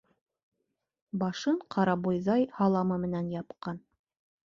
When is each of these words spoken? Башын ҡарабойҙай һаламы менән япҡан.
Башын 1.25 1.61
ҡарабойҙай 1.77 2.51
һаламы 2.59 3.01
менән 3.07 3.33
япҡан. 3.39 3.83